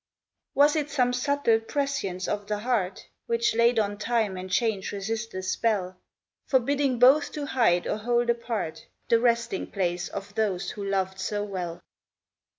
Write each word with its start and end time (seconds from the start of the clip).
Was 0.55 0.75
it 0.75 0.89
some 0.89 1.13
subtle 1.13 1.59
prescience 1.59 2.27
of 2.27 2.47
the 2.47 2.57
heart, 2.57 3.07
Which 3.27 3.53
laid 3.53 3.77
on 3.77 3.99
time 3.99 4.35
and 4.35 4.49
change 4.49 4.91
resistless 4.91 5.51
spell, 5.51 5.95
Forbidding 6.47 6.97
both 6.97 7.31
to 7.33 7.45
hide 7.45 7.85
or 7.85 7.97
hold 7.97 8.31
apart 8.31 8.87
The 9.09 9.19
resting 9.19 9.67
place 9.69 10.07
of 10.09 10.33
those 10.33 10.71
who 10.71 10.83
loved 10.83 11.19
so 11.19 11.43
well 11.43 11.83